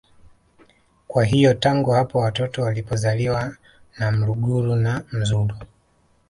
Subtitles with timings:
[1.07, 3.55] Kwa hiyo tangu hapo watoto walipozaliwa
[3.99, 5.55] na mluguru na mzulu